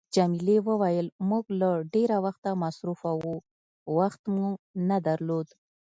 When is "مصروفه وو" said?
2.63-3.35